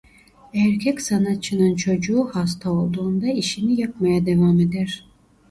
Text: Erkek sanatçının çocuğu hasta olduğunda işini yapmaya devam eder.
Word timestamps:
Erkek 0.53 1.01
sanatçının 1.01 1.75
çocuğu 1.75 2.29
hasta 2.33 2.69
olduğunda 2.71 3.27
işini 3.27 3.81
yapmaya 3.81 4.25
devam 4.25 4.59
eder. 4.59 5.05